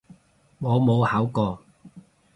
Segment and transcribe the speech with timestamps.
[0.57, 1.59] 我冇考過